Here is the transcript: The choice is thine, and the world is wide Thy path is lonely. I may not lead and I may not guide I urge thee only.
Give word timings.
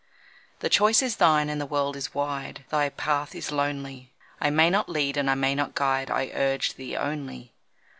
The 0.61 0.69
choice 0.69 1.03
is 1.03 1.17
thine, 1.17 1.47
and 1.47 1.61
the 1.61 1.67
world 1.67 1.95
is 1.95 2.11
wide 2.11 2.65
Thy 2.69 2.89
path 2.89 3.35
is 3.35 3.51
lonely. 3.51 4.11
I 4.39 4.49
may 4.49 4.67
not 4.71 4.89
lead 4.89 5.15
and 5.15 5.29
I 5.29 5.35
may 5.35 5.53
not 5.53 5.75
guide 5.75 6.09
I 6.09 6.31
urge 6.33 6.73
thee 6.73 6.95
only. 6.97 7.53